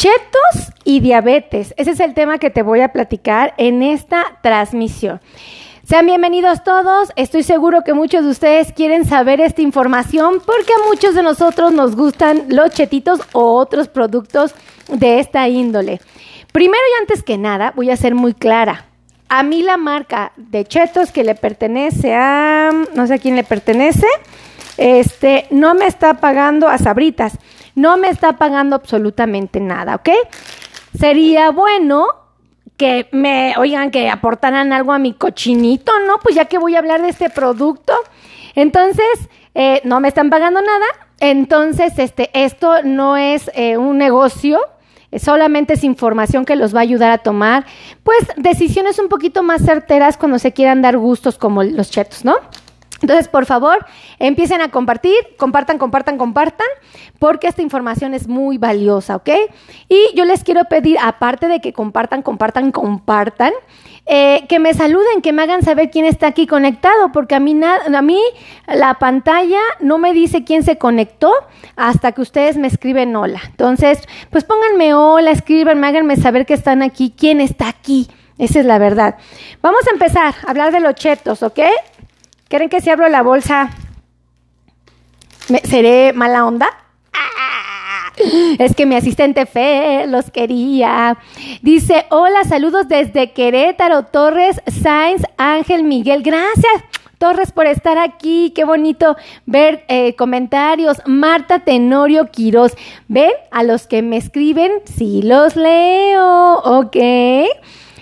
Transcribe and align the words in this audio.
Chetos 0.00 0.72
y 0.82 1.00
diabetes. 1.00 1.74
Ese 1.76 1.90
es 1.90 2.00
el 2.00 2.14
tema 2.14 2.38
que 2.38 2.48
te 2.48 2.62
voy 2.62 2.80
a 2.80 2.88
platicar 2.88 3.52
en 3.58 3.82
esta 3.82 4.38
transmisión. 4.42 5.20
Sean 5.84 6.06
bienvenidos 6.06 6.64
todos. 6.64 7.10
Estoy 7.16 7.42
seguro 7.42 7.82
que 7.84 7.92
muchos 7.92 8.24
de 8.24 8.30
ustedes 8.30 8.72
quieren 8.72 9.04
saber 9.04 9.42
esta 9.42 9.60
información 9.60 10.40
porque 10.40 10.72
a 10.72 10.88
muchos 10.88 11.14
de 11.14 11.22
nosotros 11.22 11.74
nos 11.74 11.96
gustan 11.96 12.44
los 12.48 12.70
chetitos 12.70 13.20
o 13.32 13.56
otros 13.56 13.88
productos 13.88 14.54
de 14.88 15.20
esta 15.20 15.46
índole. 15.48 16.00
Primero 16.50 16.82
y 16.96 17.00
antes 17.02 17.22
que 17.22 17.36
nada, 17.36 17.74
voy 17.76 17.90
a 17.90 17.96
ser 17.98 18.14
muy 18.14 18.32
clara. 18.32 18.86
A 19.28 19.42
mí 19.42 19.62
la 19.62 19.76
marca 19.76 20.32
de 20.38 20.64
chetos 20.64 21.12
que 21.12 21.24
le 21.24 21.34
pertenece 21.34 22.14
a, 22.14 22.70
no 22.94 23.06
sé 23.06 23.12
a 23.12 23.18
quién 23.18 23.36
le 23.36 23.44
pertenece, 23.44 24.06
este, 24.80 25.46
no 25.50 25.74
me 25.74 25.86
está 25.86 26.14
pagando 26.14 26.66
a 26.66 26.78
Sabritas, 26.78 27.36
no 27.74 27.98
me 27.98 28.08
está 28.08 28.38
pagando 28.38 28.76
absolutamente 28.76 29.60
nada, 29.60 29.96
¿ok? 29.96 30.08
Sería 30.98 31.50
bueno 31.50 32.06
que 32.78 33.06
me, 33.12 33.54
oigan, 33.58 33.90
que 33.90 34.08
aportaran 34.08 34.72
algo 34.72 34.94
a 34.94 34.98
mi 34.98 35.12
cochinito, 35.12 35.92
¿no? 36.06 36.18
Pues 36.22 36.34
ya 36.34 36.46
que 36.46 36.56
voy 36.56 36.76
a 36.76 36.78
hablar 36.78 37.02
de 37.02 37.10
este 37.10 37.28
producto. 37.28 37.92
Entonces, 38.54 39.28
eh, 39.54 39.82
no 39.84 40.00
me 40.00 40.08
están 40.08 40.30
pagando 40.30 40.62
nada. 40.62 40.86
Entonces, 41.20 41.98
este, 41.98 42.30
esto 42.32 42.82
no 42.82 43.18
es 43.18 43.50
eh, 43.54 43.76
un 43.76 43.98
negocio, 43.98 44.60
solamente 45.18 45.74
es 45.74 45.84
información 45.84 46.46
que 46.46 46.56
los 46.56 46.74
va 46.74 46.78
a 46.78 46.82
ayudar 46.82 47.10
a 47.10 47.18
tomar, 47.18 47.66
pues, 48.02 48.28
decisiones 48.38 48.98
un 48.98 49.10
poquito 49.10 49.42
más 49.42 49.62
certeras 49.62 50.16
cuando 50.16 50.38
se 50.38 50.52
quieran 50.52 50.80
dar 50.80 50.96
gustos 50.96 51.36
como 51.36 51.62
los 51.62 51.90
chetos, 51.90 52.24
¿no? 52.24 52.36
Entonces, 53.00 53.28
por 53.28 53.46
favor, 53.46 53.84
empiecen 54.18 54.60
a 54.60 54.70
compartir, 54.70 55.14
compartan, 55.38 55.78
compartan, 55.78 56.18
compartan, 56.18 56.66
porque 57.18 57.46
esta 57.46 57.62
información 57.62 58.14
es 58.14 58.28
muy 58.28 58.58
valiosa, 58.58 59.16
¿ok? 59.16 59.30
Y 59.88 60.14
yo 60.14 60.24
les 60.24 60.44
quiero 60.44 60.64
pedir, 60.64 60.98
aparte 61.00 61.48
de 61.48 61.60
que 61.60 61.72
compartan, 61.72 62.22
compartan, 62.22 62.72
compartan, 62.72 63.52
eh, 64.06 64.46
que 64.48 64.58
me 64.58 64.74
saluden, 64.74 65.22
que 65.22 65.32
me 65.32 65.42
hagan 65.42 65.62
saber 65.62 65.90
quién 65.90 66.04
está 66.04 66.28
aquí 66.28 66.46
conectado, 66.46 67.12
porque 67.12 67.34
a 67.34 67.40
mí, 67.40 67.58
a 67.62 68.02
mí 68.02 68.20
la 68.66 68.94
pantalla 68.98 69.60
no 69.78 69.98
me 69.98 70.12
dice 70.12 70.44
quién 70.44 70.62
se 70.62 70.78
conectó 70.78 71.32
hasta 71.76 72.12
que 72.12 72.20
ustedes 72.20 72.56
me 72.56 72.66
escriben 72.66 73.14
hola. 73.14 73.40
Entonces, 73.46 74.00
pues 74.30 74.44
pónganme 74.44 74.94
hola, 74.94 75.30
escríbanme, 75.30 75.86
háganme 75.86 76.16
saber 76.16 76.44
que 76.44 76.54
están 76.54 76.82
aquí, 76.82 77.14
quién 77.16 77.40
está 77.40 77.68
aquí. 77.68 78.08
Esa 78.36 78.60
es 78.60 78.66
la 78.66 78.78
verdad. 78.78 79.16
Vamos 79.60 79.86
a 79.86 79.92
empezar 79.92 80.34
a 80.46 80.50
hablar 80.50 80.72
de 80.72 80.80
los 80.80 80.94
chetos, 80.94 81.42
¿ok? 81.42 81.60
¿Quieren 82.50 82.68
que 82.68 82.80
si 82.80 82.90
abro 82.90 83.08
la 83.08 83.22
bolsa 83.22 83.70
seré 85.62 86.12
mala 86.12 86.44
onda? 86.44 86.66
Ah, 87.12 88.10
es 88.58 88.74
que 88.74 88.86
mi 88.86 88.96
asistente 88.96 89.46
Fe 89.46 90.08
los 90.08 90.32
quería. 90.32 91.16
Dice, 91.62 92.06
hola, 92.10 92.42
saludos 92.42 92.88
desde 92.88 93.30
Querétaro, 93.30 94.06
Torres, 94.06 94.60
Sainz, 94.66 95.22
Ángel, 95.36 95.84
Miguel. 95.84 96.24
Gracias. 96.24 96.82
Torres 97.18 97.52
por 97.52 97.68
estar 97.68 97.98
aquí, 97.98 98.50
qué 98.52 98.64
bonito 98.64 99.16
ver 99.46 99.84
eh, 99.86 100.16
comentarios. 100.16 100.96
Marta 101.06 101.60
Tenorio 101.60 102.32
Quiroz, 102.32 102.72
ven 103.06 103.30
a 103.52 103.62
los 103.62 103.86
que 103.86 104.02
me 104.02 104.16
escriben, 104.16 104.72
sí 104.86 105.22
los 105.22 105.54
leo, 105.54 106.54
ok. 106.64 106.96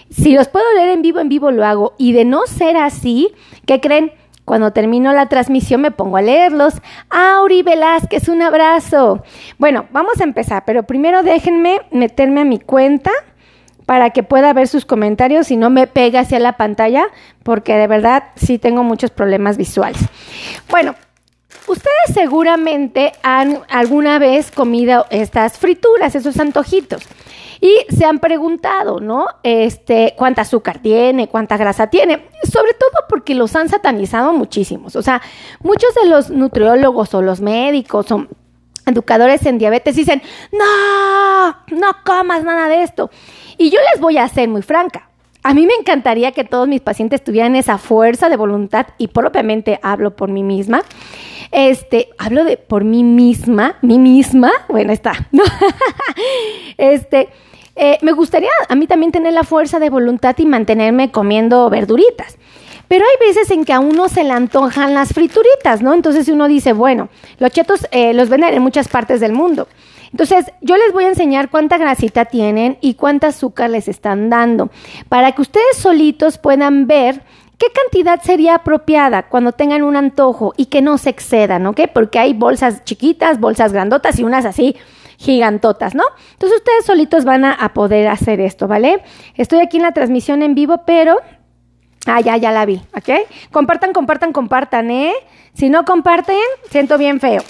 Si 0.09 0.33
los 0.33 0.49
puedo 0.49 0.65
leer 0.75 0.89
en 0.89 1.03
vivo, 1.03 1.21
en 1.21 1.29
vivo 1.29 1.51
lo 1.51 1.67
hago. 1.67 1.93
Y 1.99 2.13
de 2.13 2.25
no 2.25 2.47
ser 2.47 2.79
así, 2.79 3.29
¿qué 3.67 3.79
creen? 3.79 4.11
Cuando 4.49 4.73
termino 4.73 5.13
la 5.13 5.27
transmisión 5.27 5.83
me 5.83 5.91
pongo 5.91 6.17
a 6.17 6.23
leerlos. 6.23 6.73
Auri 7.11 7.63
Velázquez, 7.63 8.31
un 8.31 8.41
abrazo. 8.41 9.23
Bueno, 9.59 9.85
vamos 9.91 10.23
a 10.23 10.25
empezar, 10.25 10.63
pero 10.65 10.85
primero 10.85 11.23
déjenme 11.23 11.83
meterme 11.91 12.41
a 12.41 12.45
mi 12.47 12.59
cuenta 12.59 13.11
para 13.85 14.09
que 14.09 14.23
pueda 14.23 14.55
ver 14.55 14.67
sus 14.67 14.87
comentarios 14.87 15.51
y 15.51 15.59
no 15.59 15.69
me 15.69 15.87
pegue 15.87 16.17
hacia 16.17 16.41
la 16.41 16.57
pantalla, 16.57 17.09
porque 17.43 17.75
de 17.75 17.87
verdad 17.89 18.25
sí 18.37 18.59
tengo 18.59 18.83
muchos 18.85 19.11
problemas 19.11 19.59
visuales. 19.59 20.01
Bueno, 20.71 20.95
ustedes 21.67 22.15
seguramente 22.15 23.13
han 23.23 23.59
alguna 23.69 24.19
vez 24.19 24.51
comido 24.51 25.05
estas 25.11 25.59
frituras, 25.59 26.15
esos 26.15 26.41
antojitos. 26.41 27.03
Y 27.61 27.75
se 27.95 28.05
han 28.05 28.19
preguntado, 28.19 29.01
¿no? 29.01 29.27
Este, 29.43 30.15
cuánta 30.17 30.43
azúcar 30.43 30.79
tiene, 30.79 31.29
cuánta 31.29 31.57
grasa 31.57 31.89
tiene, 31.89 32.29
sobre 32.59 32.75
todo 32.75 32.91
porque 33.09 33.37
los 33.37 33.55
han 33.55 33.69
satanizado 33.69 34.33
muchísimos. 34.33 34.97
O 34.97 35.03
sea, 35.03 35.23
muchos 35.63 35.95
de 35.95 36.09
los 36.09 36.31
nutriólogos 36.31 37.15
o 37.15 37.23
los 37.23 37.41
médicos 37.41 38.11
o 38.11 38.27
educadores 38.85 39.47
en 39.47 39.59
diabetes 39.59 39.95
dicen, 39.95 40.21
no, 40.51 41.51
no 41.69 41.97
comas 42.05 42.43
nada 42.43 42.69
de 42.69 42.83
esto. 42.83 43.11
Y 43.59 43.71
yo 43.71 43.79
les 43.93 44.01
voy 44.01 44.19
a 44.19 44.29
ser 44.29 44.49
muy 44.49 44.63
franca. 44.63 45.09
A 45.45 45.55
mí 45.55 45.67
me 45.67 45.75
encantaría 45.75 46.33
que 46.33 46.43
todos 46.43 46.67
mis 46.67 46.81
pacientes 46.81 47.23
tuvieran 47.23 47.55
esa 47.55 47.79
fuerza 47.79 48.29
de 48.29 48.37
voluntad 48.37 48.89
y 48.99 49.07
propiamente 49.07 49.79
hablo 49.85 50.17
por 50.17 50.29
mí 50.29 50.43
misma. 50.43 50.83
Este, 51.53 52.09
hablo 52.19 52.43
de 52.43 52.57
por 52.57 52.83
mí 52.83 53.05
misma, 53.05 53.77
mí 53.83 54.01
misma, 54.01 54.51
bueno, 54.69 54.93
está, 54.93 55.29
¿no? 55.31 55.45
este, 56.77 57.29
eh, 57.79 57.99
me 58.03 58.13
gustaría 58.13 58.51
a 58.69 58.75
mí 58.75 58.87
también 58.87 59.13
tener 59.13 59.33
la 59.33 59.45
fuerza 59.45 59.79
de 59.79 59.89
voluntad 59.89 60.37
y 60.39 60.47
mantenerme 60.47 61.11
comiendo 61.11 61.71
verduritas. 61.71 62.37
Pero 62.89 63.05
hay 63.05 63.29
veces 63.29 63.51
en 63.51 63.65
que 63.65 63.73
a 63.73 63.81
uno 63.81 64.09
se 64.09 64.25
le 64.25 64.33
antojan 64.33 64.95
las 64.95 65.13
frituritas, 65.13 65.83
¿no? 65.83 65.95
Entonces 65.95 66.29
uno 66.29 66.49
dice, 66.49 66.73
bueno, 66.73 67.09
los 67.39 67.51
chetos 67.51 67.87
eh, 67.91 68.15
los 68.15 68.29
venden 68.29 68.55
en 68.55 68.63
muchas 68.63 68.89
partes 68.89 69.21
del 69.21 69.33
mundo. 69.33 69.69
Entonces, 70.11 70.47
yo 70.63 70.77
les 70.77 70.93
voy 70.93 71.05
a 71.05 71.09
enseñar 71.09 71.51
cuánta 71.51 71.77
grasita 71.77 72.25
tienen 72.25 72.79
y 72.81 72.95
cuánta 72.95 73.29
azúcar 73.29 73.71
les 73.71 73.89
están 73.89 74.31
dando, 74.31 74.71
para 75.11 75.33
que 75.33 75.43
ustedes 75.43 75.77
solitos 75.77 76.39
puedan 76.39 76.87
ver 76.87 77.23
qué 77.59 77.67
cantidad 77.73 78.23
sería 78.23 78.55
apropiada 78.55 79.29
cuando 79.29 79.53
tengan 79.53 79.83
un 79.83 79.97
antojo 79.97 80.55
y 80.57 80.67
que 80.67 80.81
no 80.81 80.97
se 80.97 81.11
excedan, 81.11 81.67
¿ok? 81.67 81.83
Porque 81.93 82.19
hay 82.19 82.33
bolsas 82.33 82.85
chiquitas, 82.85 83.39
bolsas 83.39 83.73
grandotas 83.73 84.19
y 84.19 84.25
unas 84.25 84.47
así 84.47 84.77
gigantotas, 85.19 85.95
¿no? 85.95 86.05
Entonces 86.33 86.59
ustedes 86.59 86.87
solitos 86.87 87.25
van 87.25 87.45
a, 87.45 87.75
poder 87.75 88.09
hacer 88.09 88.41
esto, 88.41 88.69
¿vale? 88.69 89.03
Estoy 89.35 89.59
aquí 89.59 89.77
en 89.77 89.83
la 89.83 89.93
transmisión 89.93 90.43
en 90.43 90.55
vivo, 90.55 90.83
pero 90.87 91.19
Ah, 92.07 92.21
ya, 92.21 92.39
ya 92.39 92.53
la 92.53 92.65
vi, 92.65 92.81
¿ok? 92.97 93.27
Compartan, 93.51 93.93
compartan, 93.93 94.33
compartan, 94.33 94.91
¿eh? 94.91 95.13
Si 95.53 95.69
no 95.69 95.85
comparten, 95.85 96.39
siento 96.71 96.97
bien 96.97 97.21
feo. 97.21 97.43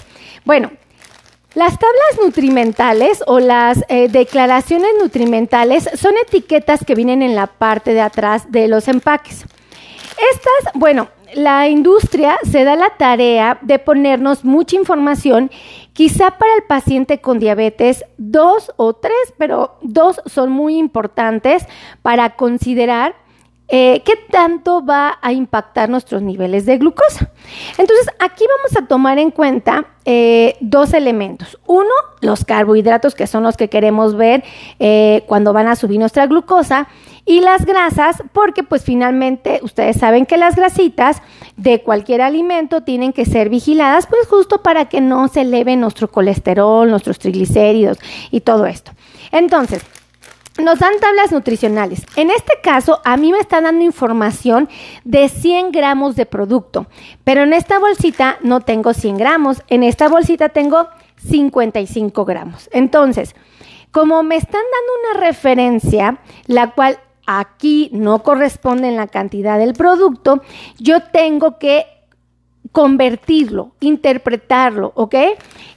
Bueno, 0.43 0.69
las 1.53 1.79
tablas 1.79 2.19
nutrimentales 2.21 3.23
o 3.25 3.39
las 3.39 3.85
eh, 3.87 4.09
declaraciones 4.09 4.89
nutrimentales 5.01 5.89
son 5.95 6.13
etiquetas 6.27 6.83
que 6.83 6.95
vienen 6.95 7.21
en 7.21 7.35
la 7.35 7.47
parte 7.47 7.93
de 7.93 8.01
atrás 8.01 8.51
de 8.51 8.67
los 8.67 8.87
empaques. 8.89 9.45
Estas, 10.31 10.73
bueno, 10.73 11.07
la 11.35 11.67
industria 11.67 12.37
se 12.43 12.63
da 12.63 12.75
la 12.75 12.91
tarea 12.97 13.59
de 13.61 13.79
ponernos 13.79 14.45
mucha 14.45 14.75
información, 14.75 15.51
quizá 15.93 16.31
para 16.37 16.53
el 16.55 16.63
paciente 16.63 17.19
con 17.21 17.39
diabetes, 17.39 18.05
dos 18.17 18.71
o 18.77 18.93
tres, 18.93 19.33
pero 19.37 19.77
dos 19.81 20.21
son 20.25 20.51
muy 20.51 20.77
importantes 20.77 21.65
para 22.01 22.35
considerar 22.35 23.15
eh, 23.71 24.01
qué 24.03 24.13
tanto 24.31 24.83
va 24.83 25.19
a 25.21 25.31
impactar 25.31 25.89
nuestros 25.89 26.23
niveles 26.23 26.65
de 26.65 26.79
glucosa. 26.79 27.31
Entonces, 27.77 28.07
aquí 28.17 28.43
vamos 28.57 28.75
a 28.75 28.87
tomar 28.87 29.19
en 29.19 29.29
cuenta 29.29 29.85
eh, 30.05 30.57
dos 30.59 30.93
elementos. 30.93 31.59
Uno, 31.67 31.91
los 32.21 32.45
carbohidratos, 32.45 33.13
que 33.13 33.27
son 33.27 33.43
los 33.43 33.57
que 33.57 33.69
queremos 33.69 34.17
ver 34.17 34.43
eh, 34.79 35.23
cuando 35.27 35.53
van 35.53 35.67
a 35.67 35.75
subir 35.75 35.99
nuestra 35.99 36.25
glucosa, 36.25 36.87
y 37.29 37.41
las 37.41 37.63
grasas, 37.63 38.23
porque 38.33 38.63
pues 38.63 38.83
finalmente 38.83 39.59
ustedes 39.61 39.97
saben 39.97 40.25
que 40.25 40.35
las 40.35 40.55
grasitas 40.55 41.21
de 41.57 41.83
cualquier 41.83 42.23
alimento 42.23 42.81
tienen 42.81 43.13
que 43.13 43.23
ser 43.23 43.49
vigiladas, 43.49 44.07
pues 44.07 44.25
justo 44.27 44.63
para 44.63 44.85
que 44.85 44.99
no 44.99 45.27
se 45.27 45.41
eleve 45.41 45.75
nuestro 45.75 46.09
colesterol, 46.09 46.89
nuestros 46.89 47.19
triglicéridos 47.19 47.99
y 48.31 48.41
todo 48.41 48.65
esto. 48.65 48.93
Entonces, 49.31 49.83
nos 50.57 50.79
dan 50.79 50.99
tablas 50.99 51.31
nutricionales. 51.31 52.03
En 52.15 52.31
este 52.31 52.53
caso, 52.63 52.99
a 53.05 53.15
mí 53.15 53.31
me 53.31 53.37
está 53.37 53.61
dando 53.61 53.85
información 53.85 54.67
de 55.03 55.29
100 55.29 55.71
gramos 55.71 56.15
de 56.15 56.25
producto, 56.25 56.87
pero 57.23 57.43
en 57.43 57.53
esta 57.53 57.77
bolsita 57.77 58.39
no 58.41 58.61
tengo 58.61 58.95
100 58.95 59.17
gramos, 59.19 59.61
en 59.67 59.83
esta 59.83 60.09
bolsita 60.09 60.49
tengo 60.49 60.87
55 61.27 62.25
gramos. 62.25 62.71
Entonces, 62.73 63.35
como 63.91 64.23
me 64.23 64.35
están 64.35 64.63
dando 64.63 65.19
una 65.19 65.27
referencia, 65.27 66.17
la 66.47 66.71
cual 66.71 66.97
aquí 67.37 67.89
no 67.93 68.23
corresponde 68.23 68.87
en 68.87 68.95
la 68.95 69.07
cantidad 69.07 69.59
del 69.59 69.73
producto, 69.73 70.41
yo 70.77 71.01
tengo 71.11 71.57
que 71.59 71.85
convertirlo, 72.71 73.71
interpretarlo, 73.79 74.91
¿ok? 74.95 75.15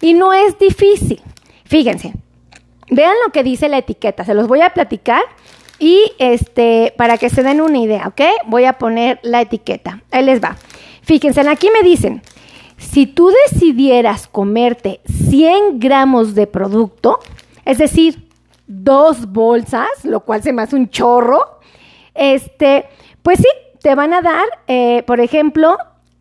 Y 0.01 0.15
no 0.15 0.33
es 0.33 0.59
difícil. 0.59 1.21
Fíjense, 1.65 2.15
Vean 2.93 3.15
lo 3.25 3.33
que 3.33 3.43
dice 3.43 3.71
la 3.71 3.79
etiqueta, 3.79 4.23
se 4.27 4.35
los 4.35 4.49
voy 4.49 4.61
a 4.61 4.75
platicar 4.75 5.23
y 5.79 6.13
este 6.19 6.93
para 6.99 7.17
que 7.17 7.31
se 7.31 7.43
den 7.43 7.63
una 7.63 7.79
idea, 7.79 8.07
¿ok? 8.07 8.21
Voy 8.49 8.67
a 8.67 8.75
poner 8.75 9.19
la 9.23 9.41
etiqueta. 9.41 10.03
Ahí 10.11 10.23
les 10.27 10.45
va. 10.45 10.59
Fíjense, 11.01 11.41
aquí 11.49 11.69
me 11.71 11.89
dicen, 11.89 12.21
si 12.77 13.07
tú 13.07 13.33
decidieras 13.49 14.27
comerte 14.27 15.01
100 15.07 15.81
gramos 15.81 16.35
de 16.35 16.47
producto, 16.47 17.19
es 17.65 17.79
decir, 17.79 18.29
dos 18.67 19.33
bolsas, 19.33 20.05
lo 20.05 20.21
cual 20.21 20.43
se 20.43 20.53
me 20.53 20.63
hace 20.63 20.77
un 20.77 20.89
chorro, 20.89 21.61
este, 22.15 22.87
pues 23.23 23.39
sí, 23.39 23.49
te 23.81 23.95
van 23.95 24.13
a 24.13 24.23
dar, 24.23 24.45
eh, 24.67 25.03
por 25.07 25.21
ejemplo, 25.21 25.77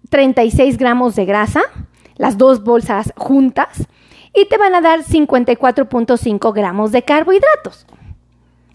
36 0.09 0.77
gramos 0.77 1.15
de 1.15 1.25
grasa, 1.25 1.61
las 2.15 2.37
dos 2.37 2.63
bolsas 2.63 3.13
juntas, 3.15 3.87
y 4.33 4.45
te 4.45 4.57
van 4.57 4.75
a 4.75 4.81
dar 4.81 5.03
54.5 5.03 6.53
gramos 6.53 6.91
de 6.91 7.03
carbohidratos. 7.03 7.85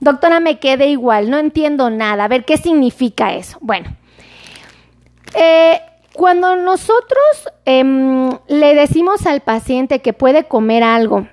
Doctora, 0.01 0.41
me 0.41 0.59
quedé 0.59 0.89
igual, 0.89 1.31
no 1.31 1.39
entiendo 1.39 1.89
nada. 1.89 2.25
A 2.25 2.29
ver, 2.29 2.45
¿qué 2.45 2.59
significa 2.59 3.35
eso? 3.35 3.57
Bueno, 3.63 3.97
eh, 5.35 5.81
cuando 6.13 6.57
nosotros 6.57 7.49
em, 7.65 8.31
le 8.49 8.75
decimos 8.75 9.27
al 9.27 9.41
paciente 9.41 10.01
que 10.01 10.13
puede 10.13 10.45
comer 10.45 10.83
algo 10.83 11.27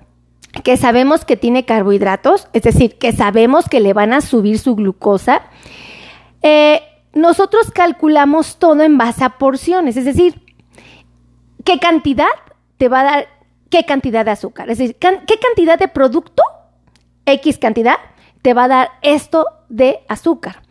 que 0.63 0.77
sabemos 0.77 1.25
que 1.25 1.38
tiene 1.38 1.65
carbohidratos, 1.65 2.48
es 2.54 2.63
decir, 2.63 2.98
que 2.98 3.12
sabemos 3.12 3.68
que 3.69 3.80
le 3.80 3.94
van 3.94 4.13
a 4.13 4.21
subir 4.21 4.60
su 4.60 4.75
glucosa, 4.75 5.44
eh, 6.42 6.81
nosotros 7.13 7.71
calculamos 7.71 8.57
todo 8.57 8.81
en 8.81 8.98
base 8.98 9.24
a 9.24 9.38
porciones, 9.38 9.98
es 9.98 10.06
decir, 10.06 10.42
qué 11.63 11.80
cantidad 11.80 12.27
te 12.77 12.89
va 12.89 13.01
a 13.01 13.04
dar 13.04 13.27
qué 13.69 13.86
cantidad 13.86 14.24
de 14.24 14.31
azúcar, 14.31 14.69
es 14.69 14.77
decir, 14.77 14.95
qué 14.98 15.39
cantidad 15.39 15.80
de 15.80 15.88
producto, 15.88 16.44
X 17.25 17.57
cantidad, 17.57 17.95
te 18.44 18.54
va 18.54 18.66
a 18.66 18.68
dar 18.68 18.89
esto 19.01 19.48
de 19.68 20.01
azúcar. 20.07 20.62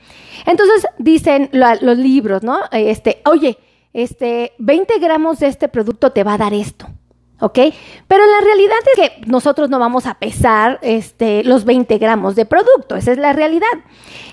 Entonces 0.46 0.86
dicen 0.98 1.50
los 1.52 1.98
libros, 1.98 2.44
¿no? 2.44 2.60
Este, 2.70 3.20
oye, 3.24 3.58
este, 3.92 4.52
20 4.58 5.00
gramos 5.00 5.40
de 5.40 5.48
este 5.48 5.68
producto 5.68 6.12
te 6.12 6.22
va 6.22 6.34
a 6.34 6.38
dar 6.38 6.54
esto. 6.54 6.86
¿Ok? 7.42 7.58
Pero 8.06 8.24
la 8.24 8.40
realidad 8.40 8.76
es 8.94 9.00
que 9.00 9.26
nosotros 9.26 9.68
no 9.68 9.78
vamos 9.80 10.06
a 10.06 10.14
pesar 10.14 10.78
este, 10.80 11.42
los 11.42 11.64
20 11.64 11.98
gramos 11.98 12.36
de 12.36 12.46
producto, 12.46 12.94
esa 12.94 13.12
es 13.12 13.18
la 13.18 13.32
realidad. 13.32 13.66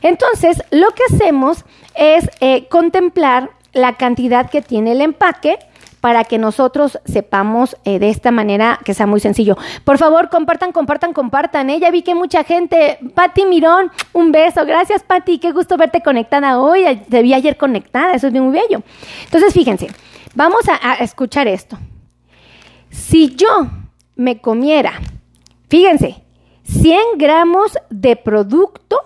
Entonces, 0.02 0.64
lo 0.70 0.88
que 0.92 1.04
hacemos 1.12 1.66
es 1.96 2.30
eh, 2.40 2.68
contemplar 2.70 3.50
la 3.74 3.98
cantidad 3.98 4.50
que 4.50 4.62
tiene 4.62 4.92
el 4.92 5.02
empaque 5.02 5.58
para 6.02 6.24
que 6.24 6.38
nosotros 6.38 7.00
sepamos 7.04 7.76
eh, 7.84 8.00
de 8.00 8.10
esta 8.10 8.32
manera 8.32 8.80
que 8.86 8.94
sea 8.94 9.08
muy 9.08 9.20
sencillo. 9.20 9.58
Por 9.84 9.98
favor, 9.98 10.30
compartan, 10.30 10.72
compartan, 10.72 11.12
compartan. 11.12 11.70
¿eh? 11.72 11.80
Ya 11.80 11.92
vi 11.92 12.04
que 12.04 12.16
mucha 12.16 12.44
gente. 12.44 13.00
Pati 13.16 13.46
Mirón, 13.46 13.92
un 14.14 14.32
beso. 14.32 14.66
Gracias, 14.66 15.04
Pati. 15.04 15.40
Qué 15.40 15.52
gusto 15.52 15.78
verte 15.78 16.02
conectada 16.02 16.60
hoy. 16.60 16.86
Te 17.10 17.22
vi 17.22 17.34
ayer 17.34 17.58
conectada. 17.58 18.14
Eso 18.14 18.28
es 18.28 18.34
muy 18.34 18.54
bello. 18.54 18.82
Entonces, 19.26 19.54
fíjense, 19.54 19.88
vamos 20.36 20.62
a, 20.70 20.92
a 20.92 20.94
escuchar 20.96 21.48
esto. 21.48 21.78
Si 22.90 23.36
yo 23.36 23.48
me 24.16 24.42
comiera, 24.42 25.00
fíjense, 25.70 26.24
100 26.64 27.18
gramos 27.18 27.78
de 27.90 28.16
producto, 28.16 29.00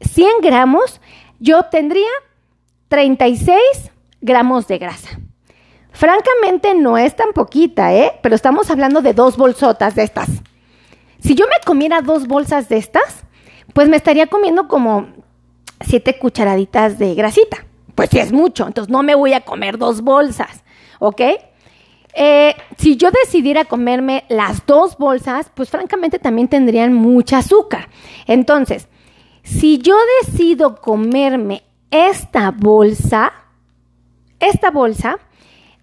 100 0.00 0.28
gramos, 0.42 1.00
yo 1.38 1.60
obtendría 1.60 2.08
36 2.88 3.58
gramos 4.20 4.66
de 4.66 4.78
grasa. 4.78 5.20
Francamente 5.92 6.74
no 6.74 6.98
es 6.98 7.16
tan 7.16 7.32
poquita, 7.32 7.94
¿eh? 7.94 8.18
Pero 8.22 8.34
estamos 8.34 8.70
hablando 8.70 9.02
de 9.02 9.12
dos 9.14 9.36
bolsotas 9.36 9.94
de 9.94 10.02
estas. 10.02 10.28
Si 11.20 11.34
yo 11.34 11.46
me 11.46 11.64
comiera 11.64 12.00
dos 12.00 12.26
bolsas 12.26 12.68
de 12.68 12.78
estas, 12.78 13.24
pues 13.74 13.88
me 13.88 13.96
estaría 13.96 14.26
comiendo 14.26 14.68
como 14.68 15.08
siete 15.80 16.18
cucharaditas 16.18 16.98
de 16.98 17.14
grasita. 17.14 17.66
Pues 17.94 18.10
sí 18.10 18.18
es 18.18 18.32
mucho, 18.32 18.66
entonces 18.66 18.90
no 18.90 19.02
me 19.02 19.14
voy 19.14 19.34
a 19.34 19.42
comer 19.42 19.76
dos 19.76 20.00
bolsas, 20.00 20.64
¿ok? 20.98 21.20
Eh, 22.14 22.54
si 22.76 22.96
yo 22.96 23.10
decidiera 23.10 23.64
comerme 23.64 24.24
las 24.28 24.66
dos 24.66 24.96
bolsas, 24.98 25.50
pues 25.54 25.70
francamente 25.70 26.18
también 26.18 26.48
tendrían 26.48 26.92
mucha 26.92 27.38
azúcar. 27.38 27.88
Entonces, 28.26 28.88
si 29.42 29.78
yo 29.78 29.96
decido 30.22 30.76
comerme 30.76 31.62
esta 31.90 32.50
bolsa, 32.50 33.32
esta 34.38 34.70
bolsa, 34.70 35.18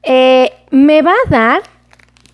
eh, 0.04 0.52
me 0.72 1.02
va 1.02 1.12
a 1.12 1.30
dar 1.30 1.62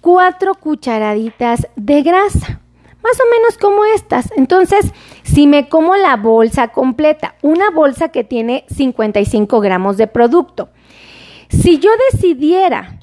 cuatro 0.01 0.55
cucharaditas 0.55 1.67
de 1.75 2.01
grasa, 2.01 2.59
más 3.03 3.19
o 3.19 3.23
menos 3.31 3.57
como 3.57 3.85
estas. 3.85 4.31
Entonces, 4.35 4.91
si 5.23 5.47
me 5.47 5.69
como 5.69 5.95
la 5.95 6.17
bolsa 6.17 6.69
completa, 6.69 7.35
una 7.41 7.71
bolsa 7.71 8.09
que 8.09 8.23
tiene 8.23 8.65
55 8.69 9.59
gramos 9.61 9.97
de 9.97 10.07
producto, 10.07 10.69
si 11.49 11.79
yo 11.79 11.89
decidiera 12.11 12.99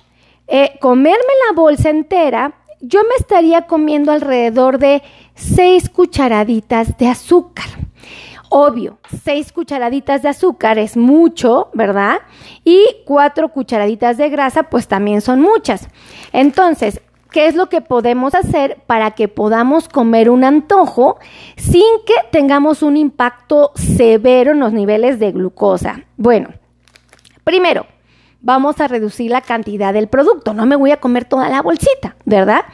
eh, 0.50 0.78
comerme 0.80 1.32
la 1.48 1.54
bolsa 1.54 1.90
entera, 1.90 2.54
yo 2.80 3.02
me 3.04 3.14
estaría 3.18 3.68
comiendo 3.68 4.10
alrededor 4.10 4.78
de 4.78 5.02
6 5.34 5.90
cucharaditas 5.90 6.98
de 6.98 7.06
azúcar. 7.06 7.66
Obvio, 8.48 8.98
6 9.22 9.52
cucharaditas 9.52 10.22
de 10.22 10.30
azúcar 10.30 10.76
es 10.78 10.96
mucho, 10.96 11.68
¿verdad? 11.72 12.18
Y 12.64 12.84
4 13.06 13.50
cucharaditas 13.50 14.16
de 14.16 14.28
grasa, 14.28 14.64
pues 14.64 14.88
también 14.88 15.20
son 15.20 15.40
muchas. 15.40 15.88
Entonces, 16.32 17.00
¿qué 17.30 17.46
es 17.46 17.54
lo 17.54 17.68
que 17.68 17.80
podemos 17.80 18.34
hacer 18.34 18.82
para 18.88 19.12
que 19.12 19.28
podamos 19.28 19.88
comer 19.88 20.30
un 20.30 20.42
antojo 20.42 21.20
sin 21.56 21.84
que 22.04 22.14
tengamos 22.32 22.82
un 22.82 22.96
impacto 22.96 23.70
severo 23.76 24.50
en 24.50 24.58
los 24.58 24.72
niveles 24.72 25.20
de 25.20 25.30
glucosa? 25.30 26.00
Bueno, 26.16 26.48
primero, 27.44 27.86
vamos 28.40 28.80
a 28.80 28.88
reducir 28.88 29.30
la 29.30 29.40
cantidad 29.40 29.92
del 29.92 30.08
producto. 30.08 30.54
No 30.54 30.66
me 30.66 30.76
voy 30.76 30.90
a 30.90 30.98
comer 30.98 31.24
toda 31.24 31.48
la 31.48 31.62
bolsita, 31.62 32.16
¿verdad? 32.24 32.64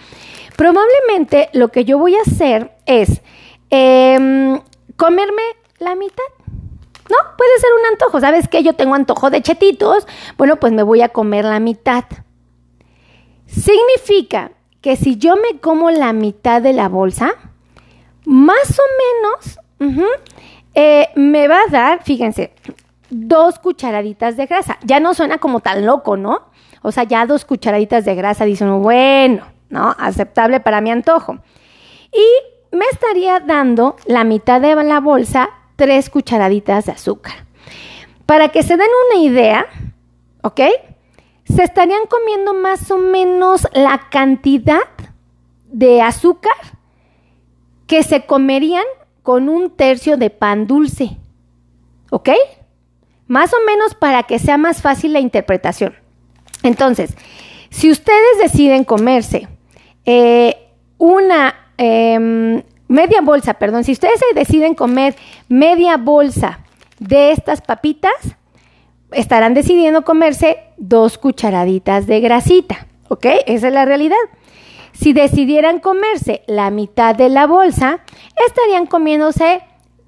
Probablemente 0.57 1.49
lo 1.53 1.69
que 1.69 1.85
yo 1.85 1.99
voy 1.99 2.15
a 2.15 2.23
hacer 2.23 2.73
es 2.87 3.21
em, 3.71 4.61
comerme 4.97 5.43
la 5.79 5.95
mitad. 5.95 6.25
No, 7.09 7.17
puede 7.37 7.59
ser 7.61 7.71
un 7.79 7.87
antojo. 7.93 8.21
¿Sabes 8.21 8.49
qué? 8.49 8.63
Yo 8.63 8.75
tengo 8.75 8.95
antojo 8.95 9.31
de 9.31 9.43
chetitos. 9.43 10.07
Bueno, 10.37 10.57
pues 10.57 10.73
me 10.73 10.83
voy 10.83 11.03
a 11.03 11.11
comer 11.11 11.45
la 11.45 11.61
mitad. 11.61 12.05
Significa 13.47 14.53
que 14.81 14.97
si 14.97 15.17
yo 15.17 15.37
me 15.37 15.61
como 15.61 15.91
la 15.91 16.13
mitad 16.13 16.63
de 16.63 16.73
la 16.73 16.89
bolsa, 16.89 17.35
más 18.25 18.79
o 18.79 18.83
menos 19.81 20.11
eh, 20.75 21.09
me 21.15 21.49
va 21.49 21.61
a 21.61 21.71
dar, 21.71 22.03
fíjense, 22.03 22.53
dos 23.11 23.59
cucharaditas 23.59 24.37
de 24.37 24.47
grasa. 24.47 24.79
Ya 24.83 25.01
no 25.01 25.15
suena 25.15 25.39
como 25.39 25.61
tan 25.61 25.87
loco, 25.87 26.17
¿no? 26.17 26.43
O 26.83 26.93
sea, 26.93 27.05
ya 27.05 27.27
dos 27.27 27.45
cucharaditas 27.45 28.05
de 28.05 28.15
grasa, 28.15 28.45
dicen, 28.45 28.83
bueno, 28.83 29.47
¿no? 29.69 29.95
Aceptable 29.99 30.61
para 30.61 30.81
mi 30.81 30.91
antojo. 30.91 31.39
Y 32.13 32.77
me 32.77 32.85
estaría 32.93 33.41
dando 33.41 33.97
la 34.07 34.25
mitad 34.25 34.61
de 34.61 34.75
la 34.85 35.01
bolsa, 35.01 35.51
tres 35.77 36.11
cucharaditas 36.11 36.87
de 36.87 36.93
azúcar. 36.93 37.47
Para 38.27 38.49
que 38.49 38.63
se 38.63 38.77
den 38.77 38.89
una 39.11 39.23
idea, 39.23 39.67
¿ok? 40.43 40.61
Se 41.45 41.63
estarían 41.63 42.07
comiendo 42.09 42.55
más 42.55 42.91
o 42.91 42.99
menos 42.99 43.69
la 43.73 44.09
cantidad 44.11 44.89
de 45.71 46.03
azúcar 46.03 46.55
que 47.87 48.03
se 48.03 48.27
comerían 48.27 48.85
con 49.23 49.49
un 49.49 49.71
tercio 49.71 50.17
de 50.17 50.31
pan 50.31 50.67
dulce. 50.67 51.17
¿Ok? 52.11 52.31
Más 53.27 53.53
o 53.53 53.57
menos 53.67 53.95
para 53.95 54.23
que 54.23 54.39
sea 54.39 54.57
más 54.57 54.83
fácil 54.83 55.13
la 55.13 55.21
interpretación. 55.21 55.95
Entonces, 56.63 57.17
si 57.71 57.91
ustedes 57.91 58.39
deciden 58.41 58.85
comerse 58.85 59.49
eh, 60.05 60.57
una 60.99 61.55
em, 61.77 62.63
media 62.89 63.21
bolsa, 63.21 63.55
perdón, 63.55 63.85
si 63.85 63.93
ustedes 63.93 64.21
deciden 64.35 64.75
comer 64.75 65.17
media 65.49 65.97
bolsa 65.97 66.61
de 66.99 67.33
estas 67.33 67.61
papitas, 67.61 68.15
estarán 69.13 69.55
decidiendo 69.55 70.05
comerse 70.05 70.59
dos 70.77 71.19
cucharaditas 71.19 72.07
de 72.07 72.21
grasita, 72.21 72.87
¿ok? 73.09 73.27
Esa 73.47 73.69
es 73.69 73.75
la 73.75 73.85
realidad. 73.85 74.17
Si 74.93 75.13
decidieran 75.13 75.81
comerse 75.81 76.43
la 76.47 76.71
mitad 76.71 77.15
de 77.15 77.29
la 77.29 77.47
bolsa, 77.47 78.01
estarían 78.47 78.87
comiéndose 78.87 79.61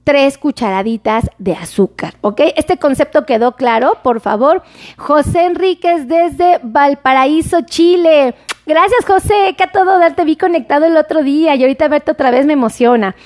tres 0.09 0.39
cucharaditas 0.39 1.29
de 1.37 1.53
azúcar, 1.53 2.15
¿ok? 2.23 2.41
Este 2.57 2.79
concepto 2.79 3.27
quedó 3.27 3.57
claro, 3.57 3.99
por 4.03 4.23
favor. 4.23 4.63
José 4.97 5.45
Enríquez 5.45 6.09
desde 6.09 6.61
Valparaíso, 6.63 7.61
Chile. 7.61 8.35
Gracias, 8.65 9.05
José, 9.05 9.55
que 9.55 9.65
a 9.65 9.71
todo 9.71 9.99
dar 9.99 10.17
te 10.17 10.25
vi 10.25 10.37
conectado 10.37 10.87
el 10.87 10.97
otro 10.97 11.23
día 11.23 11.55
y 11.57 11.63
ahorita 11.63 11.89
verte 11.89 12.13
otra 12.13 12.31
vez 12.31 12.47
me 12.47 12.55
emociona. 12.55 13.17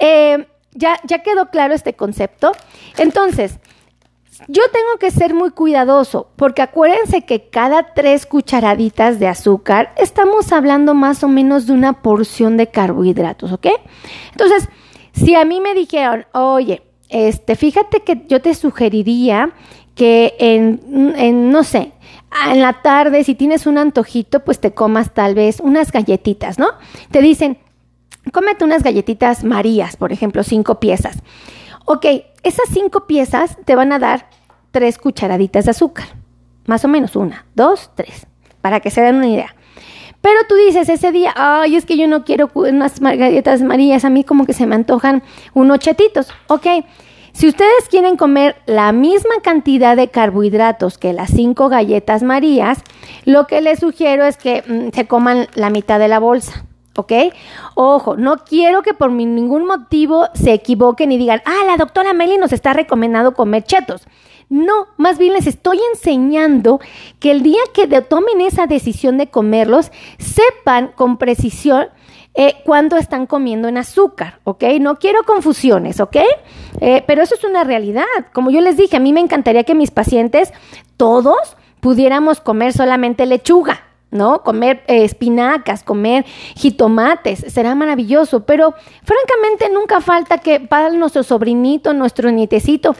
Eh, 0.00 0.44
ya 0.72 0.96
quedó 1.22 1.50
claro 1.50 1.72
este 1.72 1.94
concepto. 1.94 2.50
Entonces, 2.96 3.60
yo 4.48 4.62
tengo 4.72 4.98
que 4.98 5.12
ser 5.12 5.34
muy 5.34 5.52
cuidadoso 5.52 6.30
porque 6.34 6.62
acuérdense 6.62 7.22
que 7.22 7.48
cada 7.48 7.94
tres 7.94 8.26
cucharaditas 8.26 9.20
de 9.20 9.28
azúcar 9.28 9.92
estamos 9.96 10.50
hablando 10.50 10.94
más 10.94 11.22
o 11.22 11.28
menos 11.28 11.68
de 11.68 11.74
una 11.74 12.02
porción 12.02 12.56
de 12.56 12.66
carbohidratos, 12.66 13.52
¿ok? 13.52 13.68
Entonces, 14.32 14.68
si 15.18 15.34
a 15.34 15.44
mí 15.44 15.60
me 15.60 15.74
dijeron, 15.74 16.26
oye, 16.32 16.82
este, 17.08 17.56
fíjate 17.56 18.00
que 18.00 18.24
yo 18.28 18.40
te 18.40 18.54
sugeriría 18.54 19.52
que 19.94 20.34
en, 20.38 21.50
no 21.50 21.64
sé, 21.64 21.92
en 22.50 22.60
la 22.60 22.82
tarde, 22.82 23.24
si 23.24 23.34
tienes 23.34 23.66
un 23.66 23.78
antojito, 23.78 24.44
pues 24.44 24.60
te 24.60 24.72
comas 24.72 25.12
tal 25.12 25.34
vez 25.34 25.60
unas 25.60 25.90
galletitas, 25.90 26.58
¿no? 26.58 26.68
Te 27.10 27.20
dicen, 27.20 27.58
cómete 28.32 28.64
unas 28.64 28.82
galletitas 28.82 29.44
Marías, 29.44 29.96
por 29.96 30.12
ejemplo, 30.12 30.44
cinco 30.44 30.78
piezas. 30.78 31.18
Ok, 31.84 32.04
esas 32.42 32.68
cinco 32.72 33.06
piezas 33.06 33.56
te 33.64 33.74
van 33.74 33.92
a 33.92 33.98
dar 33.98 34.28
tres 34.70 34.98
cucharaditas 34.98 35.64
de 35.64 35.70
azúcar. 35.70 36.06
Más 36.66 36.84
o 36.84 36.88
menos 36.88 37.16
una, 37.16 37.46
dos, 37.54 37.90
tres, 37.94 38.26
para 38.60 38.80
que 38.80 38.90
se 38.90 39.00
den 39.00 39.16
una 39.16 39.28
idea. 39.28 39.54
Pero 40.20 40.40
tú 40.48 40.54
dices 40.56 40.88
ese 40.88 41.12
día, 41.12 41.32
ay, 41.36 41.76
es 41.76 41.86
que 41.86 41.96
yo 41.96 42.08
no 42.08 42.24
quiero 42.24 42.50
unas 42.54 43.00
galletas 43.00 43.62
Marías, 43.62 44.04
a 44.04 44.10
mí 44.10 44.24
como 44.24 44.46
que 44.46 44.52
se 44.52 44.66
me 44.66 44.74
antojan 44.74 45.22
unos 45.54 45.78
chetitos. 45.78 46.28
Ok, 46.48 46.66
si 47.32 47.46
ustedes 47.46 47.88
quieren 47.88 48.16
comer 48.16 48.56
la 48.66 48.90
misma 48.92 49.36
cantidad 49.42 49.96
de 49.96 50.08
carbohidratos 50.08 50.98
que 50.98 51.12
las 51.12 51.30
cinco 51.30 51.68
galletas 51.68 52.24
Marías, 52.24 52.82
lo 53.24 53.46
que 53.46 53.60
les 53.60 53.78
sugiero 53.78 54.24
es 54.24 54.36
que 54.36 54.64
mm, 54.66 54.94
se 54.94 55.06
coman 55.06 55.46
la 55.54 55.70
mitad 55.70 56.00
de 56.00 56.08
la 56.08 56.18
bolsa. 56.18 56.64
¿ok? 56.96 57.12
Ojo, 57.76 58.16
no 58.16 58.38
quiero 58.38 58.82
que 58.82 58.92
por 58.92 59.12
ningún 59.12 59.66
motivo 59.66 60.26
se 60.34 60.52
equivoquen 60.52 61.12
y 61.12 61.18
digan, 61.18 61.40
ah, 61.44 61.64
la 61.64 61.76
doctora 61.76 62.12
Meli 62.12 62.38
nos 62.38 62.52
está 62.52 62.72
recomendando 62.72 63.34
comer 63.34 63.62
chetos. 63.62 64.02
No, 64.50 64.86
más 64.96 65.18
bien 65.18 65.34
les 65.34 65.46
estoy 65.46 65.78
enseñando 65.92 66.80
que 67.20 67.30
el 67.30 67.42
día 67.42 67.60
que 67.74 67.86
tomen 68.02 68.40
esa 68.40 68.66
decisión 68.66 69.18
de 69.18 69.28
comerlos, 69.28 69.92
sepan 70.18 70.88
con 70.94 71.18
precisión 71.18 71.88
eh, 72.34 72.54
cuándo 72.64 72.96
están 72.96 73.26
comiendo 73.26 73.68
en 73.68 73.76
azúcar, 73.76 74.38
¿ok? 74.44 74.64
No 74.80 74.98
quiero 74.98 75.24
confusiones, 75.24 76.00
¿ok? 76.00 76.16
Eh, 76.80 77.02
pero 77.06 77.22
eso 77.22 77.34
es 77.34 77.44
una 77.44 77.64
realidad. 77.64 78.04
Como 78.32 78.50
yo 78.50 78.60
les 78.60 78.76
dije, 78.76 78.96
a 78.96 79.00
mí 79.00 79.12
me 79.12 79.20
encantaría 79.20 79.64
que 79.64 79.74
mis 79.74 79.90
pacientes, 79.90 80.52
todos, 80.96 81.56
pudiéramos 81.80 82.40
comer 82.40 82.72
solamente 82.72 83.26
lechuga, 83.26 83.82
¿no? 84.10 84.42
Comer 84.44 84.84
eh, 84.86 85.04
espinacas, 85.04 85.82
comer 85.82 86.24
jitomates, 86.54 87.40
será 87.52 87.74
maravilloso, 87.74 88.46
pero 88.46 88.72
francamente 89.02 89.68
nunca 89.70 90.00
falta 90.00 90.38
que 90.38 90.60
para 90.60 90.90
nuestro 90.90 91.22
sobrinito, 91.22 91.92
nuestro 91.92 92.30
nietecito, 92.30 92.94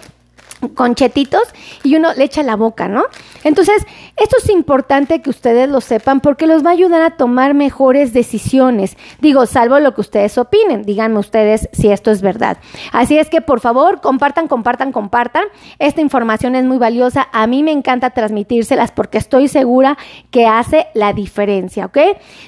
conchetitos 0.74 1.42
y 1.82 1.96
uno 1.96 2.12
le 2.14 2.24
echa 2.24 2.42
la 2.42 2.56
boca, 2.56 2.88
¿no? 2.88 3.04
Entonces, 3.44 3.86
esto 4.16 4.36
es 4.42 4.50
importante 4.50 5.22
que 5.22 5.30
ustedes 5.30 5.68
lo 5.68 5.80
sepan 5.80 6.20
porque 6.20 6.46
los 6.46 6.64
va 6.64 6.70
a 6.70 6.72
ayudar 6.72 7.02
a 7.02 7.10
tomar 7.10 7.54
mejores 7.54 8.12
decisiones. 8.12 8.96
Digo, 9.20 9.46
salvo 9.46 9.78
lo 9.78 9.94
que 9.94 10.00
ustedes 10.00 10.36
opinen, 10.38 10.82
díganme 10.82 11.18
ustedes 11.18 11.68
si 11.72 11.90
esto 11.90 12.10
es 12.10 12.20
verdad. 12.20 12.58
Así 12.92 13.18
es 13.18 13.28
que, 13.30 13.40
por 13.40 13.60
favor, 13.60 14.00
compartan, 14.00 14.48
compartan, 14.48 14.92
compartan. 14.92 15.44
Esta 15.78 16.00
información 16.00 16.56
es 16.56 16.64
muy 16.64 16.78
valiosa. 16.78 17.28
A 17.32 17.46
mí 17.46 17.62
me 17.62 17.72
encanta 17.72 18.10
transmitírselas 18.10 18.92
porque 18.92 19.18
estoy 19.18 19.48
segura 19.48 19.96
que 20.30 20.46
hace 20.46 20.88
la 20.94 21.12
diferencia, 21.12 21.86
¿ok? 21.86 21.98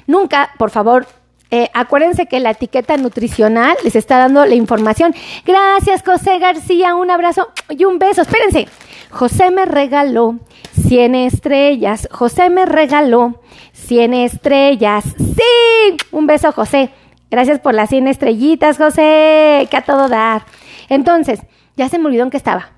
Nunca, 0.07 0.50
por 0.59 0.71
favor, 0.71 1.07
eh, 1.50 1.69
acuérdense 1.75 2.26
que 2.26 2.38
la 2.38 2.50
etiqueta 2.50 2.97
nutricional 2.97 3.76
les 3.83 3.97
está 3.97 4.19
dando 4.19 4.45
la 4.47 4.54
información. 4.54 5.14
Gracias, 5.45 6.02
José 6.04 6.38
García. 6.38 6.95
Un 6.95 7.11
abrazo 7.11 7.49
y 7.69 7.85
un 7.85 7.99
beso. 7.99 8.23
Espérense. 8.23 8.69
José 9.11 9.50
me 9.50 9.64
regaló 9.64 10.38
100 10.87 11.14
estrellas. 11.16 12.09
José 12.12 12.50
me 12.50 12.66
regaló 12.66 13.40
100 13.73 14.14
estrellas. 14.14 15.04
Sí. 15.19 15.97
Un 16.12 16.26
beso, 16.28 16.52
José. 16.52 16.90
Gracias 17.30 17.59
por 17.59 17.75
las 17.75 17.90
100 17.90 18.07
estrellitas, 18.07 18.78
José. 18.78 19.66
Que 19.71 19.76
a 19.76 19.83
todo 19.85 20.09
dar. 20.09 20.42
Entonces, 20.88 21.40
ya 21.76 21.88
se 21.88 21.99
me 21.99 22.07
olvidó 22.07 22.25
en 22.25 22.30
qué 22.30 22.37
estaba. 22.37 22.71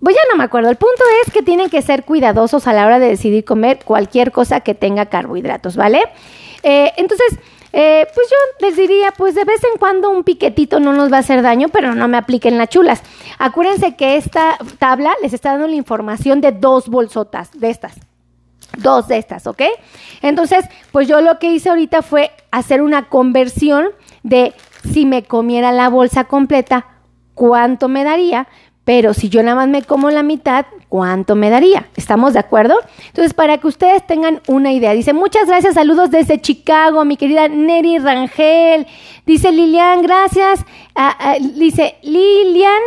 Pues 0.00 0.14
ya 0.14 0.22
no 0.30 0.38
me 0.38 0.44
acuerdo. 0.44 0.70
El 0.70 0.76
punto 0.76 1.02
es 1.26 1.32
que 1.32 1.42
tienen 1.42 1.68
que 1.68 1.82
ser 1.82 2.04
cuidadosos 2.04 2.66
a 2.66 2.72
la 2.72 2.86
hora 2.86 2.98
de 2.98 3.08
decidir 3.08 3.44
comer 3.44 3.80
cualquier 3.84 4.32
cosa 4.32 4.60
que 4.60 4.74
tenga 4.74 5.06
carbohidratos, 5.06 5.76
¿vale? 5.76 6.02
Eh, 6.62 6.92
entonces, 6.96 7.38
eh, 7.72 8.06
pues 8.14 8.26
yo 8.30 8.66
les 8.66 8.76
diría, 8.76 9.12
pues 9.12 9.34
de 9.34 9.44
vez 9.44 9.62
en 9.64 9.78
cuando 9.78 10.10
un 10.10 10.24
piquetito 10.24 10.80
no 10.80 10.92
nos 10.92 11.12
va 11.12 11.18
a 11.18 11.20
hacer 11.20 11.42
daño, 11.42 11.68
pero 11.68 11.94
no 11.94 12.08
me 12.08 12.16
apliquen 12.16 12.58
las 12.58 12.68
chulas. 12.70 13.02
Acuérdense 13.38 13.94
que 13.96 14.16
esta 14.16 14.58
tabla 14.78 15.12
les 15.22 15.32
está 15.32 15.52
dando 15.52 15.68
la 15.68 15.74
información 15.74 16.40
de 16.40 16.52
dos 16.52 16.88
bolsotas 16.88 17.50
de 17.58 17.70
estas. 17.70 17.94
Dos 18.76 19.08
de 19.08 19.18
estas, 19.18 19.46
¿ok? 19.46 19.62
Entonces, 20.22 20.64
pues 20.92 21.08
yo 21.08 21.20
lo 21.20 21.38
que 21.38 21.52
hice 21.52 21.70
ahorita 21.70 22.02
fue 22.02 22.30
hacer 22.50 22.82
una 22.82 23.08
conversión 23.08 23.88
de 24.22 24.54
si 24.92 25.06
me 25.06 25.24
comiera 25.24 25.72
la 25.72 25.88
bolsa 25.88 26.24
completa, 26.24 26.86
cuánto 27.34 27.88
me 27.88 28.04
daría, 28.04 28.48
pero 28.88 29.12
si 29.12 29.28
yo 29.28 29.42
nada 29.42 29.54
más 29.54 29.68
me 29.68 29.82
como 29.82 30.08
la 30.08 30.22
mitad, 30.22 30.64
¿cuánto 30.88 31.36
me 31.36 31.50
daría? 31.50 31.88
¿Estamos 31.94 32.32
de 32.32 32.38
acuerdo? 32.38 32.74
Entonces, 33.08 33.34
para 33.34 33.58
que 33.58 33.66
ustedes 33.66 34.06
tengan 34.06 34.40
una 34.46 34.72
idea, 34.72 34.94
dice, 34.94 35.12
muchas 35.12 35.46
gracias, 35.46 35.74
saludos 35.74 36.10
desde 36.10 36.40
Chicago, 36.40 37.04
mi 37.04 37.18
querida 37.18 37.48
Neri 37.48 37.98
Rangel. 37.98 38.86
Dice 39.26 39.52
Lilian, 39.52 40.00
gracias. 40.00 40.64
dice 41.54 41.96
Lilian 42.00 42.80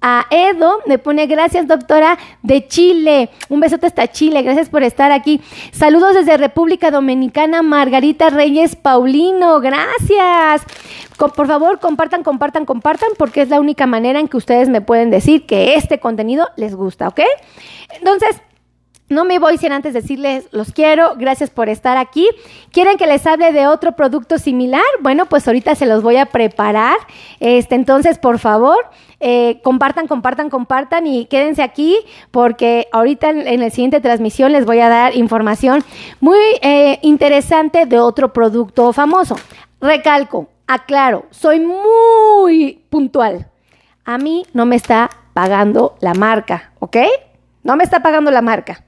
a 0.00 0.26
Edo, 0.30 0.80
me 0.86 0.98
pone 0.98 1.26
gracias 1.26 1.66
doctora 1.66 2.18
de 2.42 2.66
Chile, 2.66 3.30
un 3.48 3.60
besote 3.60 3.86
hasta 3.86 4.08
Chile, 4.08 4.42
gracias 4.42 4.68
por 4.68 4.82
estar 4.82 5.12
aquí. 5.12 5.40
Saludos 5.72 6.14
desde 6.14 6.36
República 6.36 6.90
Dominicana, 6.90 7.62
Margarita 7.62 8.30
Reyes 8.30 8.76
Paulino, 8.76 9.60
gracias. 9.60 10.62
por 11.16 11.46
favor, 11.46 11.80
compartan, 11.80 12.22
compartan, 12.22 12.64
compartan, 12.64 13.10
porque 13.18 13.42
es 13.42 13.48
la 13.48 13.60
única 13.60 13.86
manera 13.86 14.20
en 14.20 14.28
que 14.28 14.36
ustedes 14.36 14.68
me 14.68 14.80
pueden 14.80 15.10
decir 15.10 15.46
que 15.46 15.74
este 15.74 16.00
contenido 16.00 16.48
les 16.56 16.74
gusta, 16.74 17.08
¿ok? 17.08 17.20
Entonces, 17.98 18.40
no 19.10 19.24
me 19.24 19.40
voy 19.40 19.58
sin 19.58 19.72
antes 19.72 19.92
decirles, 19.92 20.48
los 20.52 20.70
quiero, 20.72 21.14
gracias 21.16 21.50
por 21.50 21.68
estar 21.68 21.96
aquí. 21.96 22.28
¿Quieren 22.70 22.96
que 22.96 23.08
les 23.08 23.26
hable 23.26 23.52
de 23.52 23.66
otro 23.66 23.96
producto 23.96 24.38
similar? 24.38 24.84
Bueno, 25.00 25.26
pues 25.26 25.48
ahorita 25.48 25.74
se 25.74 25.84
los 25.84 26.04
voy 26.04 26.16
a 26.16 26.26
preparar. 26.26 26.96
Este, 27.40 27.74
entonces, 27.74 28.18
por 28.18 28.38
favor, 28.38 28.78
eh, 29.18 29.60
compartan, 29.64 30.06
compartan, 30.06 30.48
compartan 30.48 31.08
y 31.08 31.26
quédense 31.26 31.60
aquí 31.60 31.96
porque 32.30 32.86
ahorita 32.92 33.30
en, 33.30 33.60
la 33.60 33.70
siguiente 33.70 34.00
transmisión 34.00 34.52
les 34.52 34.64
voy 34.64 34.78
a 34.78 34.88
dar 34.88 35.16
información 35.16 35.82
muy 36.20 36.38
eh, 36.62 37.00
interesante 37.02 37.86
de 37.86 37.98
otro 37.98 38.32
producto 38.32 38.92
famoso. 38.92 39.34
Recalco, 39.80 40.50
aclaro, 40.68 41.26
soy 41.30 41.58
muy 41.58 42.84
puntual. 42.88 43.48
A 44.04 44.18
mí 44.18 44.46
no 44.52 44.66
me 44.66 44.76
está 44.76 45.10
pagando 45.34 45.96
la 46.00 46.14
marca, 46.14 46.70
¿ok? 46.78 46.96
No 47.64 47.74
me 47.74 47.82
está 47.82 48.00
pagando 48.02 48.30
la 48.30 48.40
marca 48.40 48.84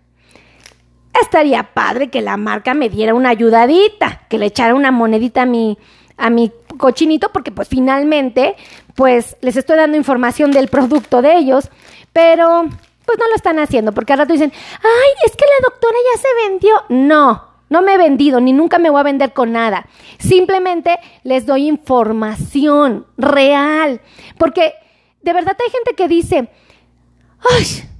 estaría 1.20 1.74
padre 1.74 2.10
que 2.10 2.22
la 2.22 2.36
marca 2.36 2.74
me 2.74 2.88
diera 2.88 3.14
una 3.14 3.30
ayudadita, 3.30 4.22
que 4.28 4.38
le 4.38 4.46
echara 4.46 4.74
una 4.74 4.90
monedita 4.90 5.42
a 5.42 5.46
mi, 5.46 5.78
a 6.16 6.30
mi 6.30 6.52
cochinito, 6.78 7.30
porque 7.32 7.50
pues 7.50 7.68
finalmente, 7.68 8.56
pues 8.94 9.36
les 9.40 9.56
estoy 9.56 9.76
dando 9.76 9.96
información 9.96 10.50
del 10.50 10.68
producto 10.68 11.22
de 11.22 11.36
ellos, 11.36 11.70
pero 12.12 12.64
pues 13.04 13.18
no 13.18 13.28
lo 13.28 13.34
están 13.34 13.58
haciendo, 13.58 13.92
porque 13.92 14.12
al 14.12 14.20
rato 14.20 14.32
dicen, 14.32 14.52
ay, 14.54 15.10
es 15.26 15.36
que 15.36 15.44
la 15.44 15.68
doctora 15.68 15.96
ya 16.14 16.20
se 16.20 16.48
vendió. 16.48 16.74
No, 16.88 17.48
no 17.68 17.82
me 17.82 17.94
he 17.94 17.98
vendido, 17.98 18.40
ni 18.40 18.52
nunca 18.52 18.78
me 18.78 18.90
voy 18.90 19.00
a 19.00 19.04
vender 19.04 19.32
con 19.32 19.52
nada. 19.52 19.86
Simplemente 20.18 20.98
les 21.24 21.46
doy 21.46 21.66
información 21.66 23.06
real, 23.16 24.00
porque 24.38 24.74
de 25.22 25.32
verdad 25.32 25.56
hay 25.62 25.70
gente 25.70 25.94
que 25.94 26.08
dice, 26.08 26.48
ay, 27.40 27.91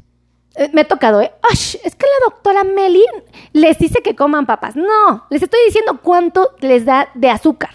me 0.73 0.83
ha 0.83 0.89
tocado, 0.89 1.21
¿eh? 1.21 1.33
es 1.53 1.79
que 1.83 2.07
la 2.07 2.27
doctora 2.27 2.65
Meli 2.65 3.05
les 3.53 3.79
dice 3.79 4.03
que 4.03 4.15
coman 4.15 4.47
papas. 4.47 4.77
No, 4.77 5.25
les 5.31 5.43
estoy 5.43 5.61
diciendo 5.67 6.01
cuánto 6.03 6.55
les 6.61 6.85
da 6.85 7.09
de 7.15 7.31
azúcar, 7.31 7.71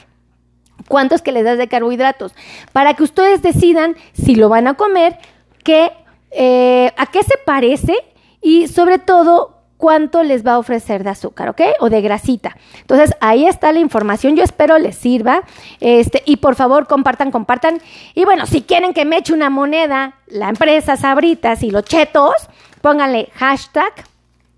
cuánto 0.88 1.15
es 1.15 1.22
que 1.22 1.31
les 1.31 1.43
da 1.43 1.55
de 1.55 1.67
carbohidratos, 1.67 2.34
para 2.74 2.93
que 2.93 3.03
ustedes 3.03 3.41
decidan 3.41 3.96
si 4.13 4.36
lo 4.36 4.50
van 4.50 4.67
a 4.67 4.75
comer, 4.75 5.17
qué, 5.63 5.91
eh, 6.31 6.93
a 6.98 7.07
qué 7.07 7.24
se 7.24 7.38
parece 7.46 7.96
y 8.41 8.67
sobre 8.67 9.00
todo 9.00 9.57
cuánto 9.77 10.24
les 10.24 10.46
va 10.46 10.53
a 10.53 10.60
ofrecer 10.60 11.03
de 11.03 11.12
azúcar, 11.12 11.50
¿ok? 11.50 11.62
O 11.79 11.89
de 11.89 12.01
grasita. 12.01 12.57
Entonces, 12.81 13.15
ahí 13.19 13.46
está 13.46 13.72
la 13.72 13.79
información. 13.79 14.36
Yo 14.36 14.43
espero 14.43 14.77
les 14.77 14.96
sirva. 14.96 15.43
Este, 15.79 16.24
y 16.25 16.38
por 16.38 16.55
favor, 16.55 16.88
compartan, 16.88 17.31
compartan. 17.31 17.79
Y 18.15 18.25
bueno, 18.25 18.46
si 18.46 18.63
quieren 18.63 18.93
que 18.93 19.05
me 19.05 19.17
eche 19.17 19.34
una 19.34 19.50
moneda, 19.50 20.15
la 20.27 20.50
empresa 20.50 20.98
Sabritas 20.98 21.63
y 21.63 21.72
los 21.72 21.84
chetos, 21.86 22.34
pónganle 22.81 23.29
hashtag 23.36 23.93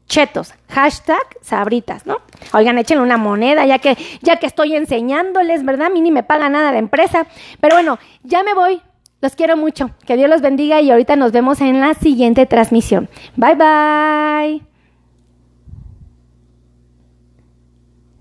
chetos, 0.10 0.54
hashtag 0.70 1.22
sabritas, 1.42 2.06
¿no? 2.06 2.18
Oigan, 2.54 2.78
échenle 2.78 3.04
una 3.04 3.18
moneda, 3.18 3.66
ya 3.66 3.80
que, 3.80 3.96
ya 4.22 4.38
que 4.38 4.48
estoy 4.48 4.76
enseñándoles, 4.76 5.64
¿verdad? 5.64 5.88
A 5.88 5.90
mí 5.90 6.02
ni 6.02 6.12
me 6.12 6.24
paga 6.24 6.50
nada 6.50 6.72
la 6.72 6.80
empresa. 6.80 7.28
Pero 7.62 7.76
bueno, 7.76 8.00
ya 8.24 8.44
me 8.44 8.54
voy. 8.54 8.82
Los 9.22 9.36
quiero 9.36 9.56
mucho. 9.58 9.92
Que 10.06 10.18
Dios 10.18 10.30
los 10.30 10.42
bendiga 10.42 10.82
y 10.82 10.92
ahorita 10.92 11.16
nos 11.16 11.32
vemos 11.32 11.62
en 11.62 11.80
la 11.80 11.94
siguiente 11.94 12.46
transmisión. 12.46 13.10
Bye 13.36 13.56
bye. 13.56 14.69